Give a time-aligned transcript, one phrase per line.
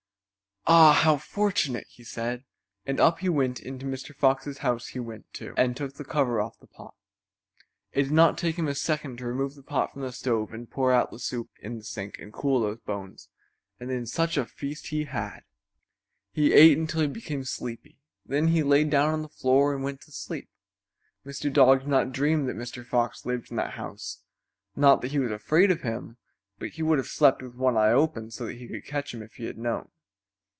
[0.67, 2.45] "Ah, how fortunate!" he said,
[2.85, 4.15] and up he went and into Mr.
[4.15, 6.93] Fox's house he went, too, and took the cover off the pot.
[7.93, 10.69] It did not take him a second to remove the pot from the stove and
[10.69, 13.27] pour out the soup in the sink and cool those bones,
[13.79, 15.41] and then such a feast as he had.
[16.31, 20.01] He ate until he became sleepy; then he lay down on the floor and went
[20.01, 20.47] to sleep.
[21.25, 21.51] Mr.
[21.51, 22.85] Dog did not dream that Mr.
[22.85, 24.19] Fox lived in that house;
[24.75, 26.17] not that he was afraid of him,
[26.59, 29.23] but he would have slept with one eye open so that he could catch him
[29.23, 29.89] if he had known.